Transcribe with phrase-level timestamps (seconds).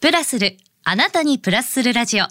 [0.00, 2.24] プラスる、あなたにプラスするラジオ。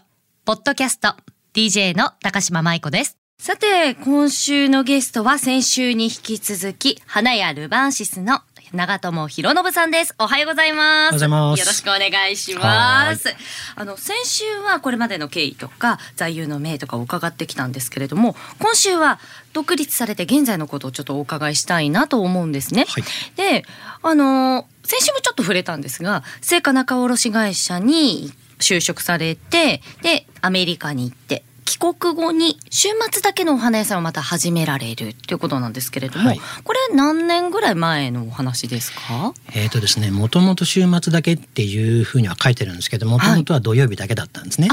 [0.43, 1.13] ポッドキャスト、
[1.53, 3.19] DJ の高島舞子です。
[3.37, 8.41] さて、今週のゲストは先週に引き続き、花屋ルバンシスの
[8.73, 10.15] 長友博信さんです。
[10.17, 10.81] おはようございます。
[10.81, 13.35] おはようございますよろしくお願いします。
[13.75, 19.19] あの、先週はこれまでの経緯とか、座右の銘とかを伺ってきたんですけれども、今週は
[19.53, 22.85] 独立されて現在のことをちょっとお伺いしたいなと思うんですね。
[22.89, 23.03] はい
[23.35, 23.63] で、
[24.01, 36.41] あの、先週もちょっと触れたんですが、成果仲卸会社に就職されて、で、アメリカに行って、帰国後に週末だけのお花屋さんをまた始められるということなんですけれども、はい。
[36.63, 39.35] これ何年ぐらい前のお話ですか？
[39.53, 44.69] えーとですね、もともと週末だけっていうふうには書いてるんですけどもともとは土曜日だけだったんですね。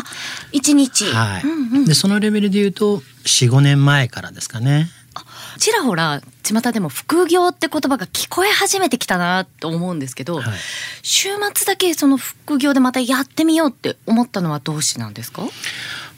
[0.53, 1.43] 一日、はい。
[1.43, 1.85] うんうん。
[1.85, 4.89] でそのレベルで言うと45年前からですかね。
[5.59, 10.45] ちらほら巷でも副業って言葉が聞こえ始めてきたなと思うんですけど、はい。
[11.03, 15.43] 週末だけその副業でまたやってみようって思ったのはどうしてなんですか？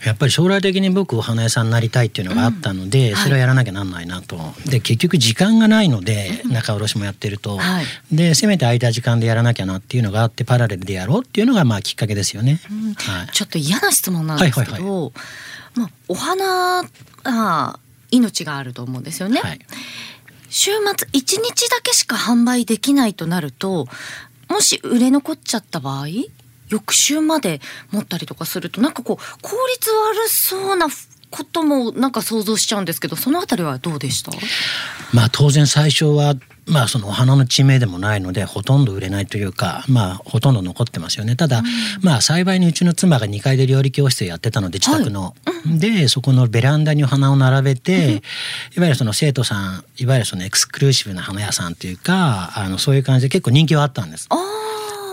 [0.05, 4.39] やっぱり将来的に僕お花屋さんになりたいっていうのがあったので、はいそれはやらなきゃなんないなと。
[4.67, 7.85] で結局時間がないので仲卸もやってると、はい。
[8.13, 12.61] でせめて空いた時間でやらなきゃなっていうのがあってパラレルでやろうっていうのがまあきっかけですよね。
[12.97, 13.27] はい。
[13.33, 15.13] ちょっと嫌な質問なんですけど、
[15.75, 16.85] まあ、お花
[17.25, 17.79] あ
[18.11, 19.41] 命があると思うんですよね。
[19.41, 19.59] はい
[20.51, 23.87] 週末一日だけしか販売できないとなると
[24.49, 26.07] もし売れ残っちゃった場合
[26.69, 30.89] 翌週まで持ったりとかするとなんかこう効率悪そうな
[31.31, 34.33] こともなんか想像しちゃうんですけどそのあたりはどうでした？
[35.13, 36.35] まあ当然最初は
[36.67, 41.35] まあそのお花の地名でもないのでほとんど売れないというかまあほとんど残ってますよね。
[41.35, 41.63] ただ、
[42.03, 45.35] まあ幸いにうちの妻が2階で料理教室をやってたので自宅の、
[45.67, 48.23] でそこのベランダにお花を並べて、
[48.77, 54.27] いわゆるその生徒さんいわゆるそのエクスクルーシブな花屋さんというかあのそういう感じで結構人気はあったんです。
[54.29, 54.37] あ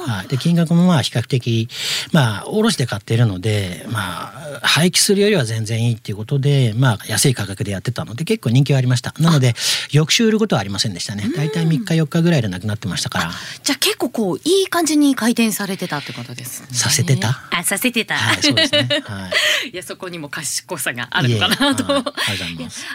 [0.06, 1.68] はい、で金額もまあ比較的
[2.12, 9.14] まあ卸で買っているのでまあ廃棄するよりは全然いいっていうことでまあ安い価格でやってたので結構人気はありました。
[9.20, 9.54] なので
[9.92, 11.32] 翌週売ることはありませんでしたね。
[11.36, 13.32] 大体3日4日ぐらいでなくなってましたから。
[13.64, 16.68] じゃあ結構こういい感じに回転されてたってことですね。
[16.72, 17.48] させてた？
[17.52, 18.16] あさせてた。
[18.16, 19.04] はいそうですね。
[19.06, 19.30] は
[19.66, 19.70] い。
[19.74, 21.86] いやそこにも賢さがあるのかなと。
[21.96, 22.04] あ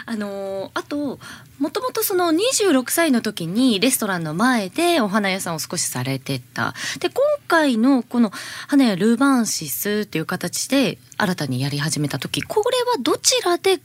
[0.05, 1.19] あのーあと
[1.61, 6.73] もともとその26歳の時にレストランの前でお花屋さんを少しされてた。
[6.99, 8.31] で今回のこの
[8.67, 13.79] 花屋ルーバンシスっていう形で新たにやり始めた時これはどちらで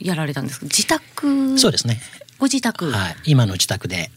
[0.00, 0.66] やられたんですか？
[0.66, 1.56] 自宅？
[1.58, 2.00] そうですね。
[2.40, 3.16] ご自宅、はい。
[3.26, 4.10] 今の自宅で。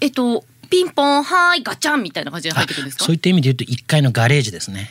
[0.00, 3.04] えっとピンポンはーいガチャンみたいな感じで入ってくるんですか？
[3.04, 4.90] そういった意味で言うと1階のガレージですね。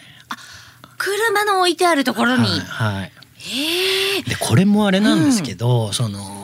[0.98, 3.12] 車の置いてあるところに、はい、はい。
[3.42, 6.39] へえでこれもあれなんですけど、その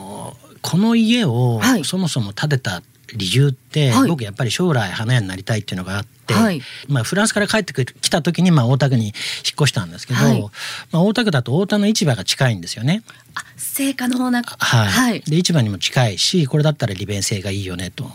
[0.66, 1.84] この家をはい。
[1.84, 2.82] そもそも建てた
[3.14, 4.08] 理由って、はい。
[4.08, 6.60] 僕やっぱり将来花屋になりたいっていうのがあって、はい。
[6.88, 9.12] まあ、フランスから帰ってくる来た時にまあ大田区に引っ
[9.54, 10.42] 越したんですけど、はい。
[10.90, 13.04] まあ、大田区だと大田の市場が近いんですよね。
[13.36, 14.88] あ成果のなはい。
[14.88, 15.20] はい。
[15.20, 18.10] で市場にも近いしこれだったら利便性がいいよねと。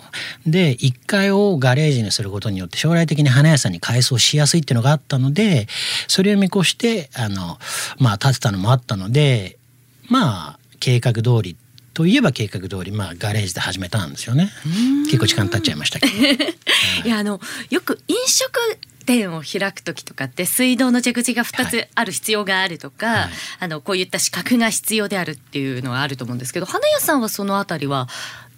[0.45, 5.67] で1階をガレージにすることによって将来的に花屋さんに改装しやすいっていうのがあったので
[6.09, 7.59] それを見越してあの、
[7.97, 9.57] まあ、建てたのもあったので
[10.09, 11.56] まあ計画通り
[11.94, 14.50] といえば計画通り、まあ、ガレージで始めたんですよね。
[15.06, 16.13] 結構時間経っちゃいましたけど。
[17.06, 18.52] いやあのよく飲食
[19.06, 23.29] 店を開く時とかって水道の蛇口が2つある必要があるとか、はい
[23.59, 28.08] あのこういった資格が必要であるっていうのはあると思うんですけど花屋さんはそのあたりは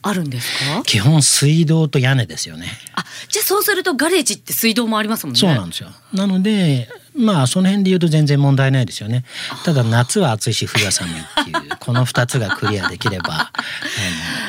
[0.01, 0.83] あるんですか？
[0.85, 2.67] 基本水道と屋根ですよね。
[2.93, 5.89] あじゃあそうするとガレージって水道もありますもんねそうなんですよ。
[6.13, 9.23] なのでまあその辺で言うと全然問題ないですよね。
[9.63, 13.51] ただ夏は暑いし冬は寒いっていう この2つがクリアできればあ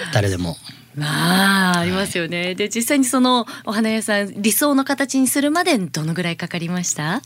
[0.06, 0.56] の誰でも。
[0.96, 7.20] まあありますよね、で実際にそのお花屋さん理想の形にするまでどのぐらいかかりました？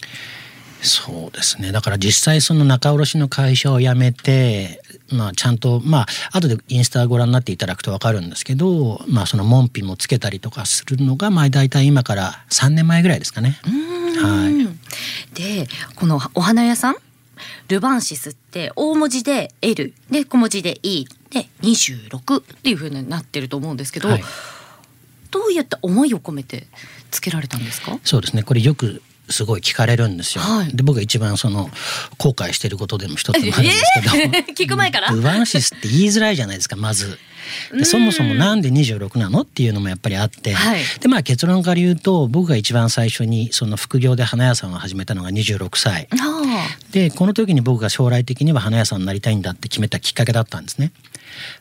[0.80, 1.72] そうですね。
[1.72, 4.80] だから実際その仲卸の会社を辞めて、
[5.12, 13.58] まあ、ちゃんとまあ後でインスタご覧になっていただくと分かるんですけど、まあ、その門扉もつけたりとかするのがまあ大体今から3年前ぐらいですかね。
[14.22, 14.77] はい
[15.34, 15.66] で
[15.96, 16.96] このお花屋さん
[17.68, 24.24] ルバンシスって大文字で L で小文字で E で26っていう風になってると思うんですけど、はい。
[25.30, 26.66] どういった思いを込めて
[27.10, 27.98] つけられたんですか？
[28.02, 28.42] そうですね。
[28.42, 30.42] これよくすごい聞かれるんですよ。
[30.42, 30.74] はい。
[30.74, 31.70] で僕が一番その
[32.16, 34.46] 後悔してることでも一つもあるんですけど、えー？
[34.56, 35.10] 聞く前から？
[35.10, 37.18] ルバンシスって言いづらいじゃないですかまず。
[37.72, 39.42] でそもそもなんで26なの？
[39.42, 40.80] っていうのもやっぱりあって、はい。
[41.00, 46.08] でまあ結論から言うと僕が一番最初にその副業で花屋さんを始めたのが26歳。
[46.12, 50.92] あでこの時に僕が将来的には花屋さんになりたいんだって決めたきっかけだったんですね。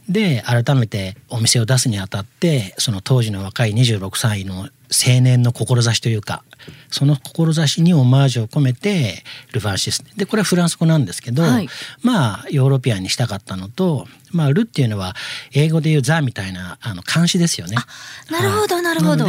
[0.10, 6.44] で改めてお店を出すにあたってその当時の若い26歳の青年の志というか
[6.89, 11.68] その志にオマージュを込めてル・ファンシスでこれはフランス語なんですけど、はい、
[12.01, 15.16] まあヨーロピアンにしたかったのと、まあ、ルっていうのは
[15.54, 17.78] 英語で言う「ザ」みたいなあの漢詩ですよね。
[18.31, 19.25] なるほどなるほど。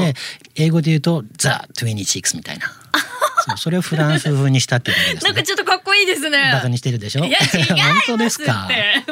[0.57, 2.73] 英語で言うと「ザ・26」みたいな。
[3.57, 6.51] それをフランス風にしたっていうことです、ね、なんかちょっとかっこいいですね。
[6.53, 7.25] バカにしてるでしょ？
[7.25, 8.69] いや 違本当ですか？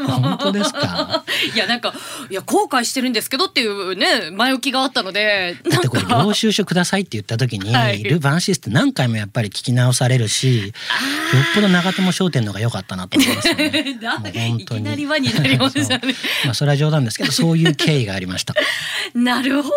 [0.07, 1.25] 本当ですか？
[1.55, 1.95] いやなんか
[2.31, 5.57] いや後悔してるんですけどっていうね前置きがあったので。
[5.71, 10.73] だってこれ領収書くださいって言った時に、はい、ル・バンシスって何回もやっぱり聞き直されるし、よっ
[11.55, 13.99] ぽど長友商店のが良かったなと思いますよね。
[14.03, 14.63] 本当に。
[14.63, 16.15] いきなり輪になりましたね。
[16.45, 18.55] まあそれは冗談ですけどそういう経緯がありました。
[19.15, 19.77] なるほど。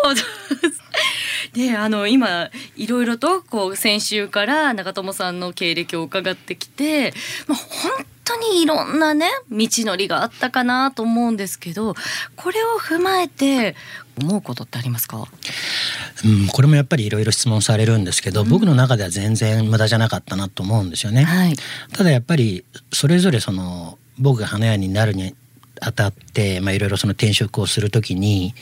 [1.52, 6.99] であの今いろいろとこう先週から長友さんの経歴を伺ってきて、
[7.46, 11.94] まあ、本当にいろんなね道のりがあったかなと思うんですけど
[12.36, 13.74] これを踏まえて
[14.20, 15.24] 思うことってありますか、
[16.24, 21.24] うん、これもやっぱりいろいろ質問されるんですけど、うん、僕の中では全然無駄じゃなかったなと思うんですよね。
[21.24, 21.54] はい、
[21.92, 25.34] ただやっぱりそれぞれその僕が花屋になるに
[25.80, 28.54] あたって、まあ、いろいろその転職をするときに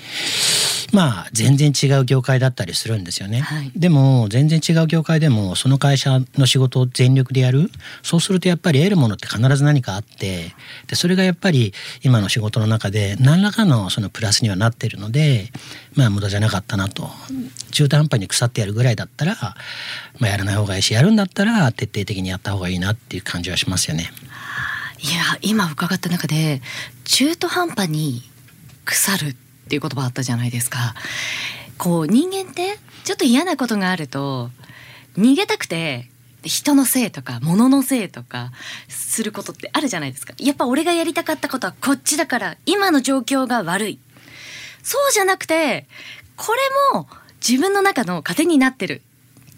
[0.92, 7.70] まあ全然違う業界だったりするんですよね、はい、でも全然違う業界でもその会社の仕事を全力でやる。
[8.02, 10.54] そうするとやっぱり得るものって必ず何かあって
[10.86, 15.50] でそれがやっぱり今の仕事の中で何らかのそのプラスにはなってるので
[15.94, 17.08] まあ無駄じゃなかったなと。
[17.70, 19.34] 中途半端に腐ってやるぐらいだったら、
[20.18, 24.10] まあ、やらない方がいいしやるんだったら徹底的にやった方がいいなっていう感じはしますよね。
[25.00, 26.60] いや今伺った中で
[27.04, 28.22] 中途半端に
[28.84, 29.36] 腐る
[29.68, 30.94] っていう言葉あったじゃないですか。
[31.76, 34.50] こう人間ってちょっと嫌なことがあると
[35.16, 36.10] 逃げたくて
[36.42, 38.50] 人のせいとか物のせいとか
[38.88, 40.32] することってあるじゃないですか。
[40.38, 43.98] やっぱ俺がやりたかったことはこっちだから今の状況が悪い。
[44.82, 45.86] そうじゃなくて
[46.36, 46.60] これ
[46.98, 47.06] も
[47.46, 49.02] 自分の中の糧になってる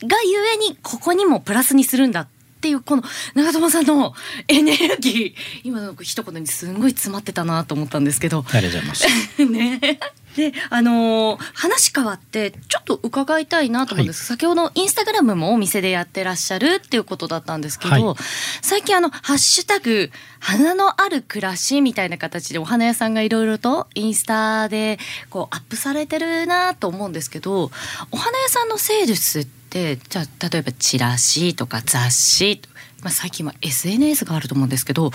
[0.02, 2.28] がゆえにここにもプラスにするんだっ
[2.60, 3.02] っていうこの
[3.34, 4.12] 長友さんの
[4.46, 5.34] エネルギー
[5.64, 8.44] 今の一言にすごい詰まってたなと思ったんですけど。
[8.52, 9.06] ありがとうございます。
[9.46, 9.98] ね。
[10.36, 18.16] であのー、話変わってちょっと伺いたいなと思うんです、はい、先ほどインスタグラムもお店でやってらっしゃるっていうことだったんですけど、はい、
[18.62, 27.72] 最近あの「ハッシュタグ花のある暮らし」みたいな形でお花屋さんがいろいろとインスタでこうアップされてるなと思うんですけど
[28.12, 32.60] お花屋さんのセールスってってじゃあ例えばチラシとか雑誌
[33.02, 35.10] まあ、最近は SNS があると思うんですけど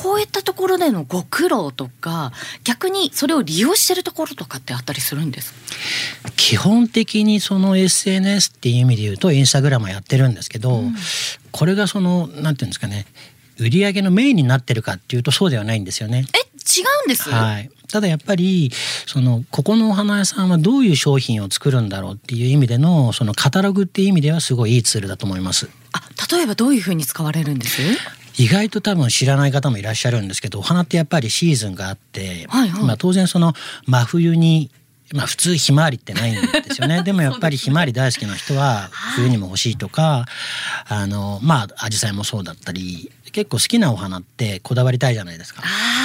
[0.00, 2.30] こういったところでのご苦労とか
[2.62, 5.52] 逆にそれを利用してるところとかってあったりするんです
[6.36, 10.94] 基本的にその SNS っていう意味で言うとインスタグラムやってるんですけど、うん、
[11.50, 13.04] これがそのなんていうんですかね
[13.58, 16.24] 売り上げのメインになってるかっていうとそうではないんですよね。
[16.34, 18.72] え違うんです、はい、ただやっぱり
[19.06, 25.68] そのここのお花屋さんはどういう商品を作るんだろうっていう意味でのそのカタログっていう意味ではすごいいいツールだと思います。
[25.92, 26.00] あ
[26.34, 27.80] 例えばどういうふうに使われるんです？
[28.36, 33.52] 意外と多分知らない方もいらっしゃるんですけどお花ってやっぱりシーズンがあって、はいはい、まあ、当然その
[33.86, 34.72] 真冬に
[35.12, 40.26] まあ普通ひまわりってないんですよね でもやっぱりひまわり大好きな人は冬にも欲しいとか、
[40.88, 45.62] あのまあ紫陽花もそうだったり結構好きなお花ってこだわりたいじゃないですか。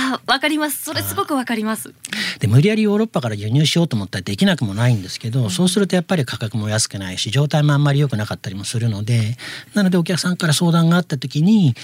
[0.09, 0.83] ああ、わかります。
[0.83, 1.93] それすごくわかります。
[2.39, 9.37] で無理やりヨーロッパから輸入しようと思ったらできなくもないんですけど、うん、そうするとやっぱり価格も安くないし状態もあんまり良くなかったりもするので
[9.73, 11.75] なのでお客さんから相談があった時に、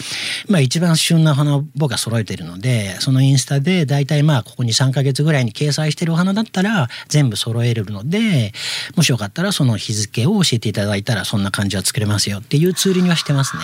[0.49, 8.53] まあ、一番旬な花を僕は揃えているのでそのインスタで大体まあここ23か月ぐらいに掲載してるお花だったら全部揃えるので
[8.95, 13.63] もしよかったらその日付を教えていただいたらそんな感じは作れますよっていうツールにはしてますね。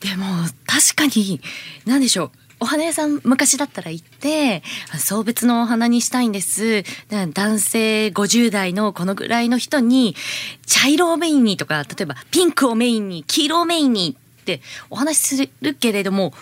[0.00, 0.26] でも
[0.66, 1.40] 確かに
[1.86, 4.62] 何でしょうお花屋さん昔だったら行って
[4.98, 10.14] 送別のお花にしたいんです男性50代のこのぐらいの人に
[10.66, 16.32] 茶色をメインにとか例えばピンクをメインに黄色をメインにってお話しするけれども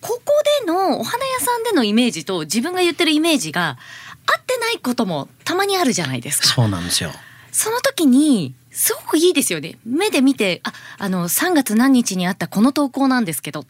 [0.00, 3.78] ここでのお花屋さんでのイメージと自分が言ってるイメージが
[4.26, 6.48] 合ってないこともたまにあるじゃないですか。
[6.48, 7.10] そうなんですよ
[7.52, 9.78] その時にすごくいいですよね。
[9.84, 13.64] 目で見て、あ、あの、3月何日にあったこの投稿なんですけど、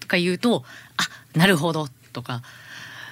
[0.00, 0.64] とか言うと、
[0.96, 1.02] あ、
[1.34, 2.42] なるほど、とか、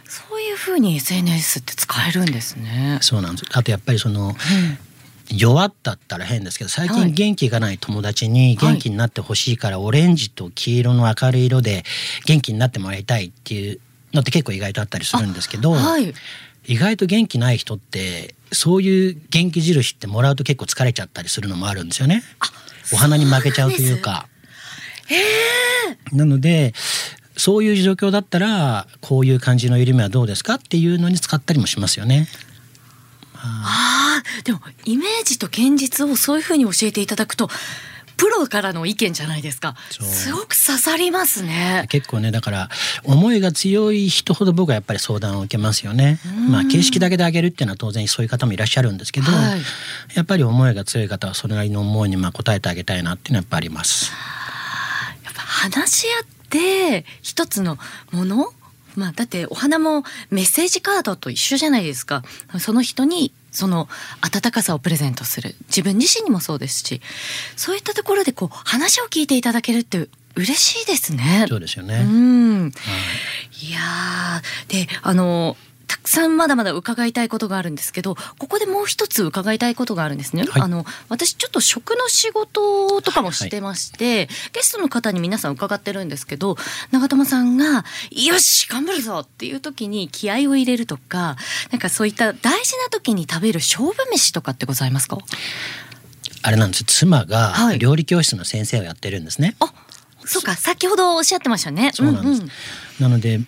[0.04, 2.98] そういうふうに SNS って使えるんですね。
[3.00, 3.44] そうなんです。
[3.52, 4.34] あとやっぱりその、うん
[5.30, 11.84] 弱ったったら変ですけど最近元気がない友達に元気になってほしいからオレンジと黄色の明るい色で
[12.26, 13.80] 元気になってもらいたいっていう
[14.12, 16.12] のって結構意外とあったりするんですけど、はい、
[16.66, 22.22] 意外と元気ない人ってそういう元気印ってもらうと結構疲れちゃったりするのもあるんですよね。
[22.92, 24.26] お花に負けちゃうというか。
[26.12, 26.74] なので
[27.42, 32.28] そういう状況だったらこういう感じの緩みはどうですかっていうのに使ったりもしますよね。
[33.34, 37.50] ああでもイメージと現実をそういうふうに教えていただくと
[38.16, 39.74] プロからの意見じゃないですか。
[39.90, 41.86] すごく刺さりますね。
[41.88, 42.68] 結構ねだから
[43.02, 46.20] 思いが強い人ほど僕はやっぱり相談を受けますよね。
[46.48, 49.62] まあ形式だけであげるっていうのは当然そういう方もいらっしゃるんですけど、はい、
[50.14, 54.12] やっぱり思いが強い方はそれなりの思いにまあ応えてあげたいなっていうのはやっぱあります。
[55.24, 56.60] やっぱ話し合っ
[56.92, 57.78] て一つの
[58.12, 58.52] もの？
[58.94, 62.22] まあだってお花もメッセージカードと一緒じゃないですか
[62.58, 63.88] その人にその
[64.20, 67.00] 温かさをプレゼントする自分自身にもそうですし
[67.56, 71.46] そういったところでこう話を聞いていただけるって嬉しいですね。
[71.48, 72.06] そうですよね。
[72.06, 72.62] うん。
[72.64, 73.80] はい、いや
[74.68, 75.71] であのた
[76.02, 86.56] くさんまだまだ伺いたいことがあるんですけどここでもう一つ伺いたいことがあるんですね、はい、あの私ちょっと食の仕事とかもしてまして、はい、ゲストの方に皆さん伺ってるんですけど
[86.90, 91.36] 長友さんが「よし頑張るぞ!」っていう時に気合を入れるとか
[91.70, 95.18] なんかそういった大事な時に食べる勝負飯とかってございますか？
[96.42, 99.54] あれなんです妻が料理教室の先生をやってるんですね。
[99.60, 101.92] はい、あそうか先ほどおっしゃってましたね。
[101.94, 102.40] そうなんです。
[102.40, 102.50] うんうん、
[102.98, 103.40] なので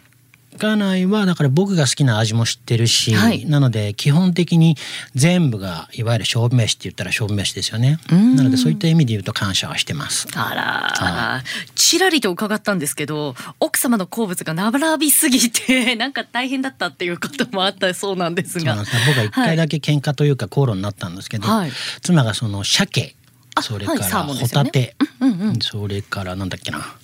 [0.59, 4.77] 家内はだから僕が好きな味も知ってるし、はい、なので基本的に
[5.15, 7.99] 全部がいわゆる勝負飯って言ったら勝負飯ですよね。
[8.11, 10.29] なのでそういった意味で言うと感謝はしてます。
[10.35, 11.43] あら、
[11.75, 18.77] ちらりと伺ったんですけど奥様の好物が並びすぎて なんか大変だったっていうこともあったそうなんですが。
[18.77, 23.15] 僕は一回だけ喧嘩というか口論になったんですけど、はい、妻がその鮭
[23.63, 26.95] それからホタテ、はいねうんうん、それからなんだっけな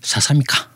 [0.00, 0.68] ささみか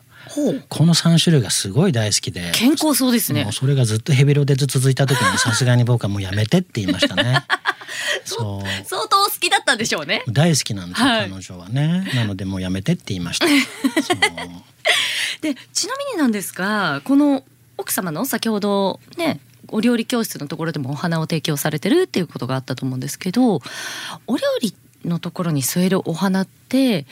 [0.69, 2.51] この3種類がすごい大好きで。
[2.53, 3.47] 健康そうですね。
[3.51, 7.45] それがずっとヘビロテで続いた時にさすがに僕はもうやめてって言いましたね。
[8.25, 10.23] そう相当好きだったんでしょうね。
[10.27, 12.11] 大好きなんですよ、はい、彼女はね。
[12.13, 13.45] なのでもうやめてって言いました。
[15.41, 17.43] でちなみになんですがこの
[17.77, 23.61] 奥様の先ほどねお料理教室のところでもお花を提供されてるっていうことがあったと思うんですけど
[24.25, 24.73] お料理
[25.05, 27.05] のところに添えるお花って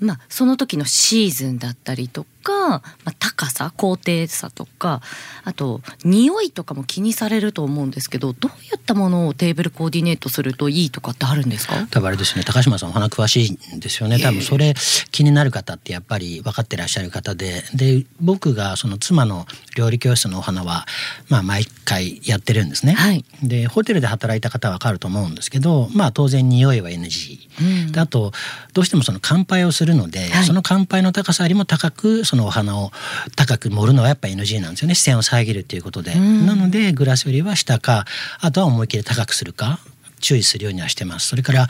[0.00, 5.00] まあ、その時のシーズンだったりとか、まあ、高さ高低差とか
[5.44, 11.86] あと匂いとかも気にされると思うんですけどどういったものをテーブルコーディネートするといいとかってあるんですか？
[11.90, 12.44] 多分あれですね。
[12.44, 14.18] 高島さんお花詳しいんですよね。
[14.18, 14.74] 多分それ
[15.10, 17.64] 気になる方ってやっぱり分かってらっしゃる方で。
[17.74, 20.86] で僕がその妻の料理教室のお花は、
[21.28, 22.92] まあ、毎回やってるんですね。
[22.92, 28.32] はい、でホテルで働いた方は分かると思うんですけど、まあ、当然匂いは NG、うん、であと
[28.74, 32.92] どうしてもその乾杯をするので、はい、その乾杯の高さよりも高くそのお花を
[33.36, 34.94] 高く盛るのはやっぱ NG なんですよね。
[34.94, 36.14] 視線を遮るっていうことで。
[36.14, 38.04] なのでグラスよりは下か
[38.40, 39.78] あとは思い切り高くするか
[40.18, 41.28] 注意するようにはしてます。
[41.28, 41.68] それから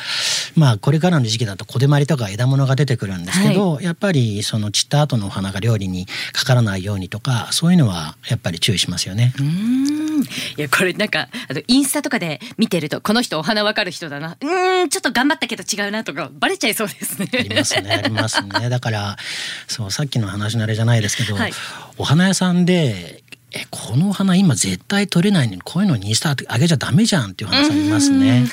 [0.57, 9.33] まあこれからの時期だと小手まりとか枝物が出てくるんですけど、はい、やっぱりその散った後のお花が料理にかからないようにとかそういうのはやっぱり注意しますよね。
[9.39, 10.23] うん。
[10.23, 10.27] い
[10.57, 14.37] やこれなんかあのインスタとかで見てるとこの人お花わかる人だな。
[14.41, 17.29] うんちょっと頑張ったけど違うなとかバレちゃいそうですね。
[17.33, 18.69] ありますねありますね。
[18.69, 19.17] だから
[19.67, 21.53] そうさっきの話のあれじゃないですけど、 はい、
[21.97, 28.47] お花屋さんでえこの花今絶対取れないのにこういうのにインスタあげちゃダメじゃんっていう話ありますね。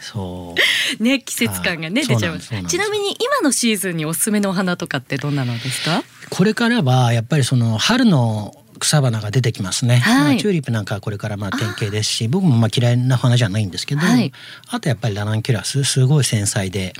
[0.00, 0.62] そう。
[1.02, 2.48] ね季節感がね出ちゃいます。
[2.48, 6.02] ちなみに今のシーズンにおすすめのお花とかってどんなのですか？
[6.30, 14.32] これからはやっぱりその春の草花が出てきますね、はい、まあ、チューリップなんかはこれからまあ典型ですし僕もまあ嫌いな花じゃないんですけど、はい、
[14.68, 16.92] あとやっぱりラナンキュラスすごい繊細で。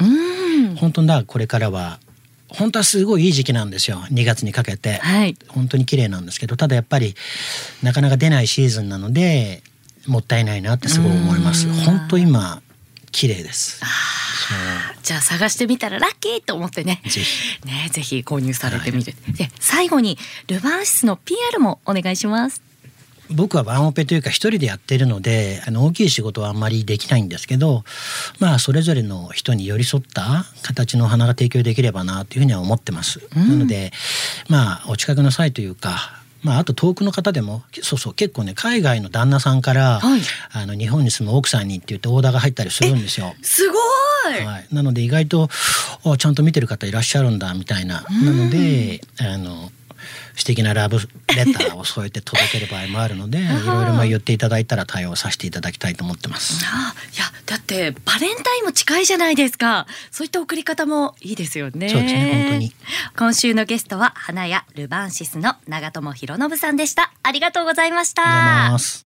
[0.76, 1.98] 本当だこれからは
[2.48, 3.98] 本当はすごいいい時期なんですよ。
[4.10, 6.56] 2月にかけて、はい、本当に綺麗なんですけど。
[6.56, 7.14] ただやっぱり
[7.82, 9.62] なかなか出ないシーズンなので
[10.06, 11.68] もったいないなってすごい思います。
[11.84, 12.62] 本当今
[13.12, 13.82] 綺麗です。
[15.02, 17.00] じゃあ探してみたらラッキーと思ってね。
[17.04, 17.66] ぜひ。
[17.66, 22.67] ねぜひ購入されてみる、はい、で最後にルヴァンシスの PR もお願いします
[23.30, 27.84] 僕はワンオペというか一人でやってるのであの大きい仕事はあんまりできないんですけど
[28.40, 33.20] まあそれぞれの人に寄り添った形のお花が提供できればなというふうには思ってます。
[33.36, 33.92] うん、なので
[34.48, 40.20] まあお近くの際というかまあ、あと遠くの方でもそうそう結構ね海外の旦那さんから、はい、
[40.52, 43.34] あの日本に住む奥さんにって言ってオーダーが入ったりするんですよ。
[43.42, 43.74] すご
[44.30, 45.48] い、はい、なので意外と
[46.16, 48.02] ちゃんと見てる方いらっしゃるんだみたいな。
[48.02, 49.72] なのであの
[50.34, 51.04] 素敵なラブレ
[51.52, 56.64] ターを添えて届ける場合もあるので いろいろまあ言っていただいたら対応させていただきたいと思ってます。
[56.64, 61.88] あいやだってバレンタインも近いじゃないですかそういった送り方もいいですよね。
[61.88, 62.74] そうですね本当に
[63.16, 69.07] 今週のゲストは花屋ルバンシスの長友博信さんでしたありがとうございました。